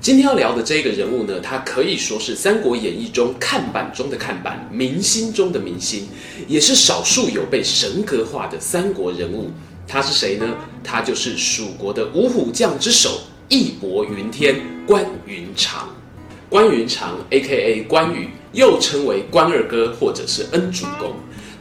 [0.00, 6.08] 今天要聊的这个人物呢，他可以说是《三国演义》中看板中的看板，明星中的明星，
[6.48, 9.50] 也是少数有被神格化的三国人物。
[9.86, 10.56] 他是谁呢？
[10.82, 15.86] 他就是蜀国的五虎将之首，义薄云天关云长。
[16.48, 17.82] 关云长 （A.K.A.
[17.82, 21.12] 关羽）又称为关二哥或者是恩主公，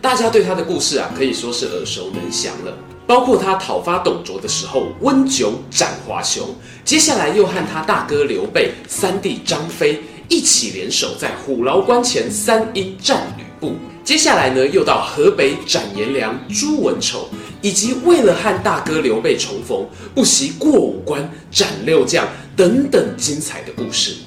[0.02, 2.77] 大家对他的故事啊，可以说是耳熟能详了。
[3.09, 6.48] 包括他讨伐董卓的时候温酒斩华雄，
[6.86, 13.73] 接下来又和他大哥刘备、三弟张飞一起联手在虎牢关前三英战吕布，
[14.04, 17.27] 接下来呢又到河北斩颜良、诛文丑，
[17.63, 24.18] 以及为了和大哥刘备重逢，不惜过五关斩六将等等精彩的故事。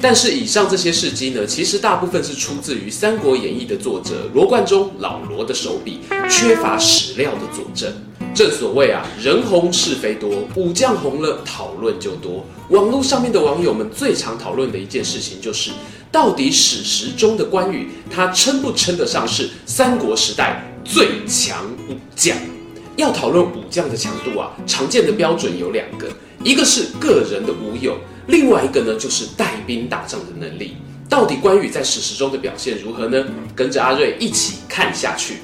[0.00, 7.94] 但是以上这些事迹呢，其实大部分是出自于《三国演义》的作者罗贯中老罗的手笔，缺乏史料的佐证。
[8.34, 12.44] 正所谓啊，人红是非多，武将红了讨论就多。
[12.70, 15.70] 网络上面的网友们最常讨论的一件事情就是，
[16.10, 22.36] 到底史实中的关羽，他称不称得上是三国时代最强武将？
[22.96, 26.08] 要讨论武将的强度啊，常见的标准有两个，
[26.42, 27.96] 一个是个人的武勇，
[28.26, 30.76] 另外一个呢就是带兵打仗的能力。
[31.08, 33.24] 到底关羽在史实中的表现如何呢？
[33.54, 35.38] 跟着阿瑞一起看下去。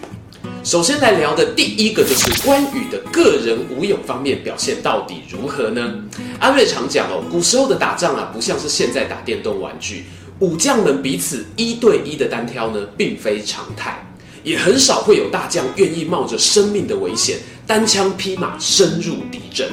[0.62, 5.94] 首先来聊的第一个就是关羽的个人武勇方面表现到底如何呢？
[6.39, 10.05] 阿瑞常讲哦，古时候的打仗啊，不像是现在打电动玩具，
[10.39, 14.06] 武将们彼此一对一的单挑呢，并非常态，
[14.44, 19.67] 也很少会有大将愿意冒着生命的危险，单枪匹马深入敌阵。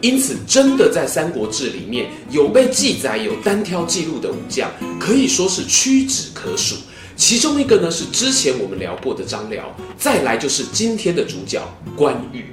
[0.00, 6.74] 因此，真的在《三国志》里面有被记载有单挑记录的武将，可以说是屈指可数。
[7.20, 11.60] 其中一个呢是之前我们聊过的张辽，再来就是今天的主角
[11.94, 12.46] 关羽。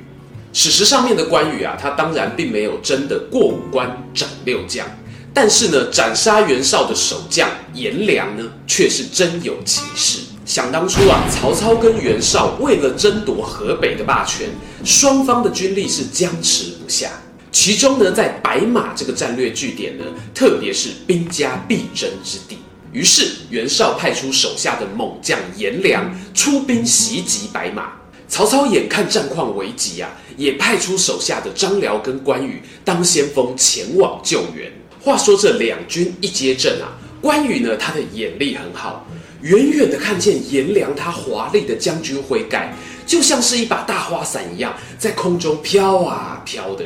[0.51, 4.85] 史实上面的关羽啊，他当然并没有真的过五关斩六将，
[5.33, 10.19] 但是呢，斩杀袁绍的守将颜良呢，却是真有其事。
[10.45, 14.49] 想当初啊，曹操跟袁绍为了争夺河北的霸权，
[14.83, 17.09] 双方的军力是僵持不下。
[17.53, 20.03] 其中呢，在白马这个战略据点呢，
[20.35, 22.57] 特别是兵家必争之地。
[22.93, 27.91] 于是袁绍派出手下的猛将颜良出兵袭击白马，
[28.27, 34.71] 曹操眼看战况危急啊，也派出手下的张辽跟关羽当先锋前往救援。
[35.01, 39.05] 话说这两军一接阵啊，关羽呢，他的眼力很好，
[39.41, 42.73] 远远的看见颜良他华丽的将军挥盖，
[43.05, 46.85] 就像是一把大花伞一样，在空中飘啊飘的。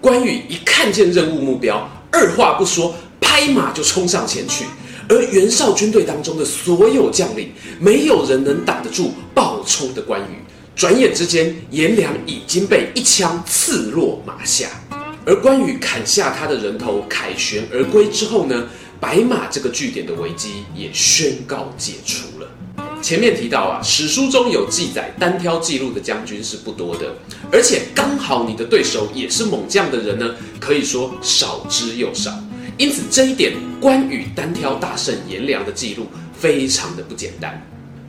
[0.00, 4.64] 关羽一看见任务目标，二话不说，拍马就冲上前去。
[5.08, 10.36] 而袁绍军队当中的所有将领，没有人能挡得住暴冲的关羽。
[10.76, 14.68] 转眼之间，颜良已经被一枪刺落马下。
[15.24, 18.66] 而关羽砍下他的人头，凯旋而归之后呢，
[19.00, 22.48] 白马这个据点的危机也宣告解除了。
[23.02, 27.14] 前面提到啊，史书中有记载单挑记录的将军是不多的，
[27.50, 32.32] 而且刚好你的对手也是猛将的人呢，可以说少之又少。
[32.78, 37.60] 因此，这一点关羽单挑大圣颜良的记录非常的不简单。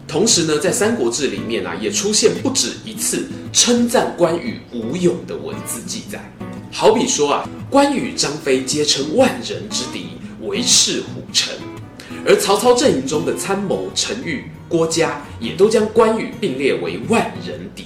[0.07, 6.19] 同时呢，在《三国志》里面啊，也出现不止一次称赞关羽武勇的文字记载。
[6.71, 10.09] 好比说啊，关羽、张飞皆称万人之敌，
[10.43, 11.55] 唯赤虎臣。
[12.23, 17.85] 而曹操阵营中的参谋陈玉、郭嘉，也都将关羽并列为万人敌。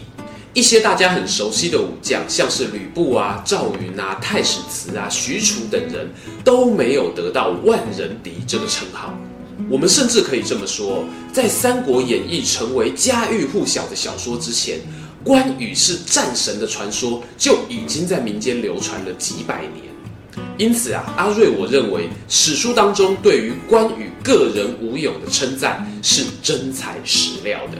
[0.53, 6.07] 一些大家很熟悉的武将，像是吕布啊、赵云啊、太史慈啊、许褚等人，
[6.43, 9.17] 都没有得到万人敌这个称号。
[9.67, 14.79] 我们甚至可以这么说，在《三国演义》成为家喻户晓的小说之前，
[15.23, 19.91] 关羽是战神的传说就已经在民间流传了几百年。
[20.59, 27.77] 因此啊，阿瑞我认为史书当中对于关羽个人武勇的称赞是真材实料的。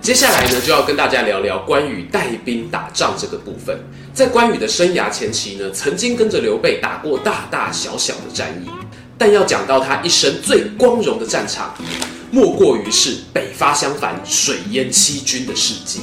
[0.00, 3.78] 接下来呢，就要跟大家聊聊关羽带兵打仗这个部分。
[4.14, 8.70] 在关羽的生涯前期呢，曾经跟着刘备打过大大小小的战役，
[9.18, 11.74] 但要讲到他一生最光荣的战场，
[12.30, 16.00] 莫过于是北伐襄樊、水淹七军的事迹。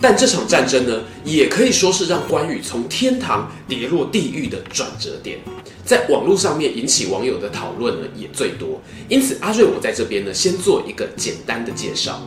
[0.00, 5.40] 但这场战争呢，也可以说是让关羽从天堂跌落地狱的转折点，
[5.84, 8.80] 在网络上面引起网友的讨论呢也最多。
[9.08, 12.22] 因此，阿睿我在这边呢，先做一个简单的介绍。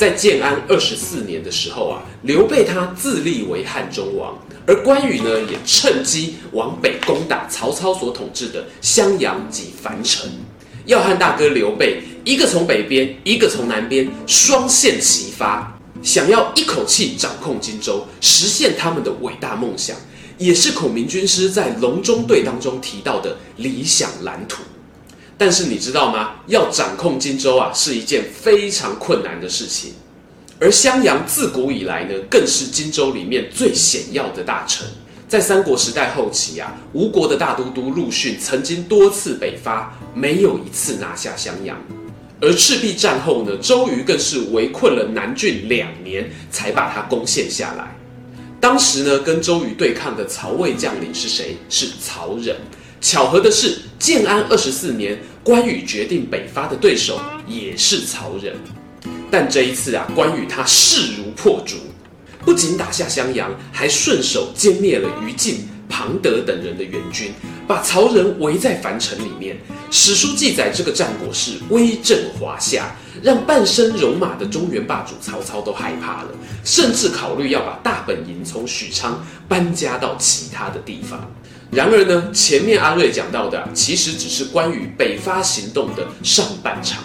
[0.00, 4.34] 在建安二十四年的时候啊，刘备他自立为汉中王，
[4.66, 10.26] 而关羽呢也趁机往北攻打曹操所统治的襄阳及樊城，
[10.86, 15.78] 要和大哥刘备一个从北边，一个从南边，双线齐发。
[16.02, 19.94] 想要一口气掌控荆州，实现他们的伟大梦想，
[20.38, 24.62] 也是孔明军师在隆中对当中提到的理想蓝图。
[25.40, 26.32] 但是你知道吗？
[26.48, 29.94] 要掌控荆州啊，是一件非常困难的事情。
[30.58, 34.86] 而襄阳自古以来呢，更是荆州里面最险要的大城。
[35.26, 41.74] 在三国时代后期啊，吴国的大都督陆逊曾经多次北伐，没有一次拿下襄阳。
[42.38, 47.96] 而赤壁战后呢，周瑜更是围困了南郡两年，才把它攻陷下来。
[48.60, 51.56] 当时呢，跟周瑜对抗的曹魏将领是谁？
[51.70, 52.54] 是曹仁。
[53.02, 58.54] 巧合的是，建安二十四年，关羽决定北伐的对手也是曹仁。
[59.30, 61.76] 但这一次啊，关羽他势如破竹，
[62.44, 65.68] 不仅打下襄阳，还顺手歼灭了于禁。
[65.92, 67.32] 庞德等人的援军
[67.66, 69.58] 把曹仁围在樊城里面。
[69.90, 76.28] 史书记载，这个战果是威震华夏，让半生戎马的中原霸主曹操都害怕了，
[76.64, 81.28] 甚至考虑要把大本营从许昌搬家到其他的地方。
[81.72, 87.02] 然而呢，前面阿瑞讲到的，其实只是关羽北伐行动的上半场。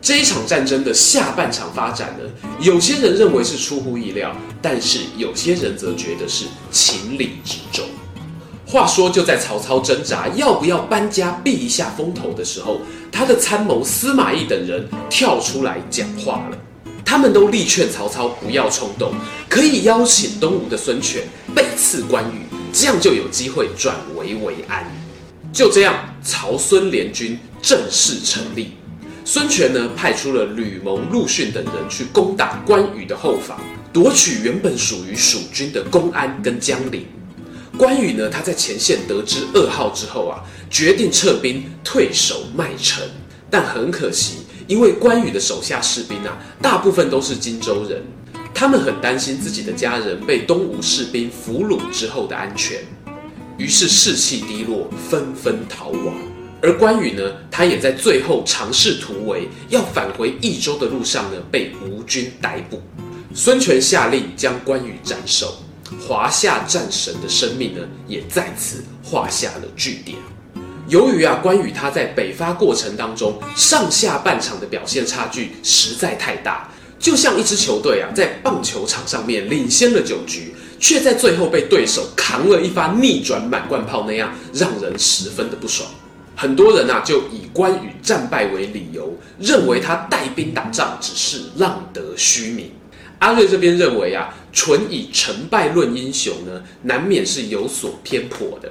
[0.00, 2.24] 这一场战争的下半场发展呢，
[2.60, 7.84] 有些人认为是出乎意料，但是有些人则觉得是情理之中。
[8.64, 12.80] 话说，就在曹操挣扎要不要搬家避一下风头的时候，
[13.12, 16.58] 他的参谋司马懿等人跳出来讲话了。
[17.04, 19.12] 他们都力劝曹操不要冲动，
[19.48, 21.22] 可以邀请东吴的孙权
[21.54, 24.86] 背刺关羽，这样就有机会转危为安。
[25.52, 28.72] 就这样，曹孙联军正式成立。
[29.24, 33.58] 孙权呢，派出了吕蒙、陆逊等人去攻打关羽的后方，
[33.92, 37.06] 夺取原本属于蜀军的公安跟江陵。
[37.76, 43.02] 关羽呢，他在前线得知噩耗之后啊，决定撤兵退守麦城。
[43.50, 48.02] 但很可惜，因为关羽的手下士兵啊，大部分都是荆州人，
[48.58, 52.80] 他们很担心自己的家人被东吴士兵俘虏之后的安全，
[53.56, 56.12] 于是士气低落，纷纷逃亡。
[56.60, 57.22] 而关羽呢，
[57.52, 62.82] 他也在最后尝试突围，要返回益州的路上呢，被吴军逮捕。
[63.32, 65.58] 孙权下令将关羽斩首。
[66.00, 70.18] 华夏战神的生命呢，也在此画下了句点。
[70.88, 85.88] 由于啊，关羽他在北伐过程当中上下半场的表现差距实在太大，就像一支球队啊，在棒球场上面领先了九局，却在最后被对手扛了一发逆转满贯炮那样，让人十分的不爽。
[86.34, 92.70] 很多人啊，就以关羽战败为理由，认为他带兵打仗只是浪得虚名。
[93.18, 98.70] 阿瑞这边认为啊，纯以成败论英雄呢，难免是有所偏颇的。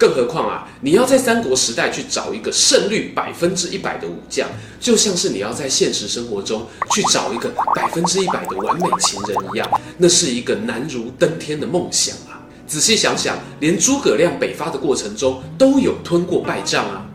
[0.00, 4.48] 更何况啊，你要在三国时代去找一个胜率百分之一百的武将，
[4.80, 12.40] 就像是你要在现实生活中去找一个百分之一百的完美情人一样，那是一个难如登天的梦想啊！
[12.66, 17.06] 仔细想想，连诸葛亮北伐的过程中都有吞过败仗啊。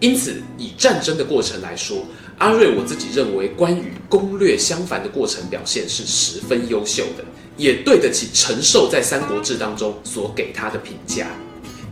[0.00, 1.98] 因此，以战争的过程来说，
[2.38, 7.24] 阿瑞我自己认为关羽攻略襄樊的过程表现是十分优秀的，
[7.56, 11.28] 也对得起陈寿在《三国志》当中所给他的评价。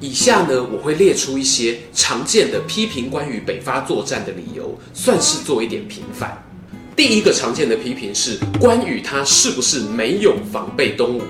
[0.02, 6.42] 以下呢，我会列出一些常见的批评关羽北伐作战的理由，算是做一点平反。
[6.96, 11.22] 第一个常见的批评是关羽他是不是没有防备东吴？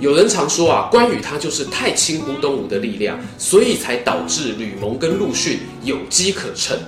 [0.00, 6.78] 有人常说啊，关羽他就是太轻忽东吴的力量，所以才导致吕蒙跟陆逊有机可乘。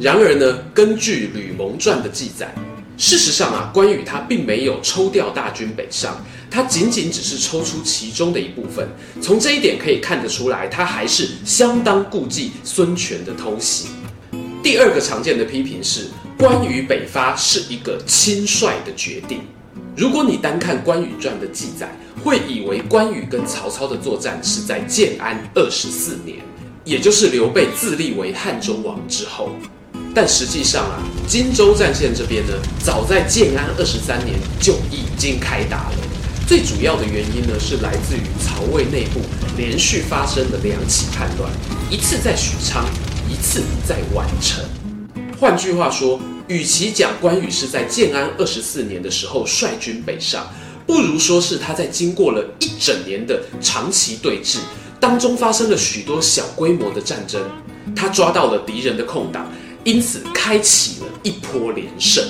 [0.00, 2.52] 然而呢，根据《吕蒙传》的记载，
[2.96, 8.88] 事实上啊，关羽他并没有抽调大军北上，他仅仅只是抽出其中的一部分。
[9.20, 13.88] 从这一点可以看得出来，他还是相当顾忌孙权的偷袭。
[14.62, 16.06] 第二个常见的批评是，
[16.38, 19.40] 关羽北伐是一个轻率的决定。
[19.96, 21.90] 如果你单看《关羽传》的记载，
[22.22, 26.38] 会以为关羽跟曹操的作战是在建安二十四年，
[26.84, 29.50] 也就是刘备自立为汉中王之后。
[30.14, 35.96] 但实际上啊，荆州战线这边呢，早在建安二十三年就已经开打了。
[36.46, 39.20] 最主要的原因呢，是来自于曹魏内部
[39.56, 41.50] 连续发生的两起叛乱，
[41.90, 42.84] 一次在许昌，
[43.28, 44.64] 一次在宛城。
[45.40, 50.46] 换句话说，与其讲关羽是在建安二十四年的时候率军北上，
[50.86, 54.58] 不如说是他在经过了一整年的长期对峙
[55.00, 57.42] 当中，发生了许多小规模的战争，
[57.96, 59.50] 他抓到了敌人的空档，
[59.84, 62.24] 因此开启了一波连胜。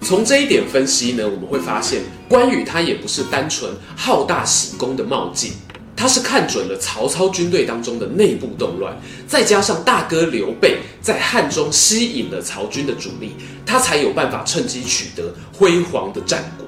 [0.00, 5.52] 从这一点分析呢，我们会发现关羽他也不是单纯好大喜功的冒进。
[5.96, 13.32] 他是看准了曹操军队当中的内部动乱，再加上大哥刘备在汉中吸引了曹军的主力，
[13.66, 16.64] 他才有办法趁机取得辉煌的战果。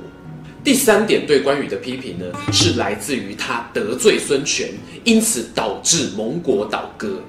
[0.65, 4.69] 第三点对关羽的批评呢，是来自于他得罪孙权，
[5.05, 7.23] 因此导致蒙国倒戈。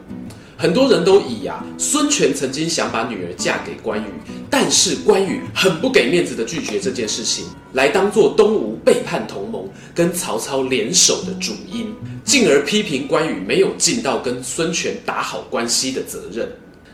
[0.61, 4.05] 很多人都以啊，孙权曾经想把女儿嫁给关羽，
[4.47, 11.91] 但是关羽很不给面子的拒绝这件事情，来当做东吴背叛同盟、跟曹操联手的主因，
[12.23, 16.47] 进而批评关羽没有尽到跟孙权打好关系的责任。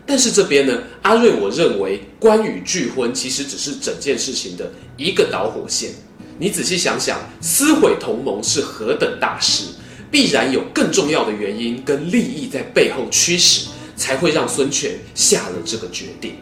[0.06, 5.92] 但是这边呢，阿瑞我认为关羽拒婚其实只是整件事情的一个导火线。
[6.40, 9.64] 你仔细想想，撕毁同盟是何等大事。
[10.10, 16.36] 必然有更重要的原因跟利益在背后驱使，才会让孙权下了这个决定。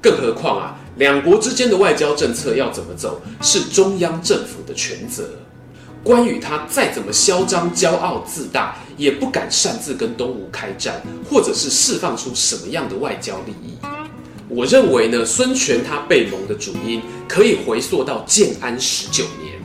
[0.00, 5.30] 更何况啊，两国之间的外交政策要怎么走，是中央政府的权责。
[6.04, 13.74] 关羽他再怎么嚣张、骄傲、自大，也不敢擅自跟东吴开战，或者是释放出什么样的外交利益。
[14.48, 19.57] 我认为呢，孙权他被盟的主因可以回溯到建安十九年。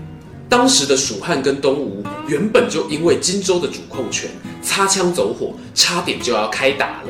[0.53, 4.29] 当时的蜀汉跟东吴原本就因为荆州的主控权
[4.62, 7.10] 擦枪走火，差点就要开打了。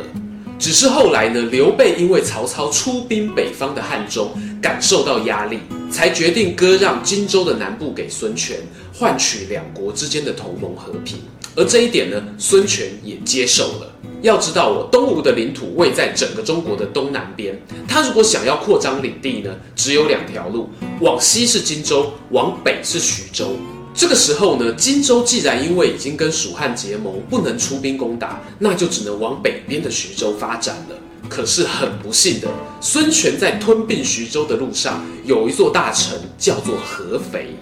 [0.57, 4.31] 只是后来呢，刘备因为曹操出兵北方的汉中，
[4.61, 5.59] 感受到压力，
[5.91, 8.55] 才决定割让荆州的南部给孙权，
[8.93, 11.17] 换取两国之间的同盟和平。
[11.55, 13.89] 而这一点呢，孙权也接受了。
[14.21, 20.69] 要知道，我东吴的领土位在整个中国的东南边，他如果想要扩张领地呢，只有两条路：
[21.01, 23.57] 往西是荆州，往北是徐州。
[23.93, 30.95] 这个时候呢，荆州既然因为已经跟蜀汉结盟，不能出兵攻打，那就只能往北边的徐州发展了。
[31.29, 32.47] 可是很不幸的，
[32.81, 37.55] 孙权在吞并徐州的路上，有一座大城叫做合肥，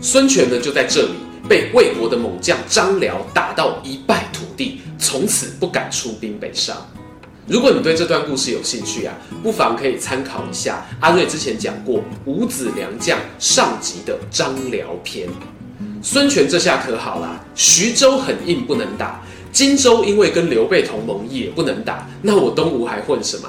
[0.00, 1.12] 孙权呢就在这里。
[1.48, 6.76] 被魏国的猛将张辽打到一败涂地，从此不敢出兵北上。
[7.46, 15.28] 如果你对这段故事有兴趣啊，不妨可以参考一下阿瑞之前讲过《五子良将》上集的张辽篇。
[16.00, 19.20] 孙权这下可好啦，徐州很硬不能打，
[19.52, 23.48] 荆州因为跟刘备同盟也不能打，那我东吴还混什么？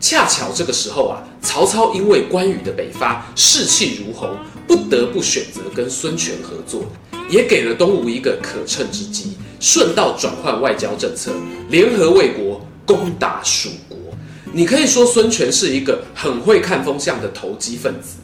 [0.00, 4.30] 恰巧这个时候啊，曹操因为关羽的北伐士气如虹，
[4.66, 6.84] 不得不选择跟孙权合作。
[7.28, 11.32] 也给了东吴一个可乘之机，顺道转换外交政策，
[11.68, 13.98] 联合魏国攻打蜀国。
[14.52, 18.16] 你可以说孙权是一个很会看风向的投机分子，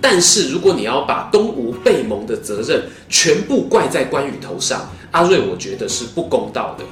[0.00, 6.84] 但是如果你要把东吴背盟的责任全部怪在关羽头上，阿瑞我觉得是不公道的。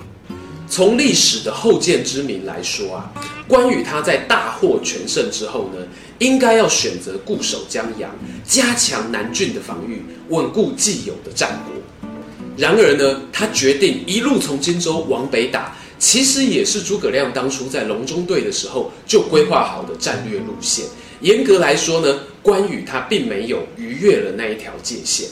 [0.69, 3.13] 从历史的后见之明来说啊，
[3.47, 5.87] 关羽他在大获全胜之后呢，
[6.19, 8.11] 应该要选择固守江阳，
[8.45, 12.09] 加强南郡的防御，稳固既有的战果。
[12.57, 20.85] 然而呢，他决定一路从荆州往北打，其实也是诸葛亮当初在隆中对的时候就规划好的战略路线。
[21.21, 25.29] 严格来说呢，关羽他并没有逾越了那一条界限。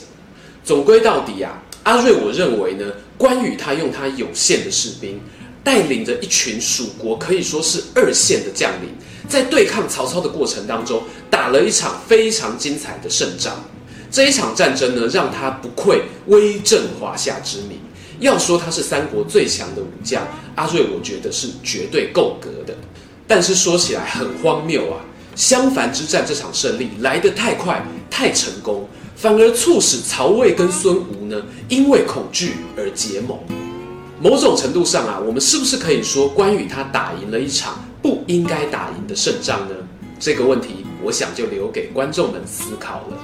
[0.63, 2.85] 总归到底啊，阿瑞我认为呢，
[3.23, 5.17] 关羽他用他有限的士兵，
[5.63, 8.89] 带领着一群蜀国可以说是二线的将领。
[9.29, 13.63] 在对抗曹操的过程当中，打了一场非常精彩的胜仗。
[14.11, 17.79] 这一场战争呢，让他不愧威震华夏之名。
[18.19, 22.75] 要说他是三国最强的武将，阿瑞我觉得是绝对够格的。
[23.25, 24.99] 但是说起来很荒谬啊，
[25.33, 28.85] 襄樊之战这场胜利来得太快太成功，
[29.23, 33.39] 反而促使曹魏跟孙吴呢，因为恐惧而结盟。
[34.21, 37.81] 某种程度上啊，我们是不是可以说关羽他打赢了一场？
[38.01, 39.75] 不应该打赢的胜仗呢？
[40.19, 43.17] 这个问题，我想就留给观众们思考了。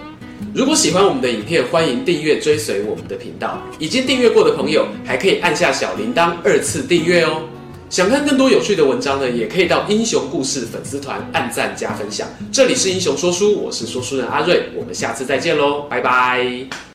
[0.56, 3.62] 如果喜欢我们的影片，欢迎订阅追随我们的频道。
[3.78, 7.42] 已经订阅过的朋友，还可以按下小铃铛二次订阅哦。
[7.90, 12.28] 想看更多有趣的文章呢，也可以到英雄故事粉丝团按赞加分享。
[12.52, 16.80] 这里是英雄说书，我是说书人阿瑞，我们下次再见喽，拜拜。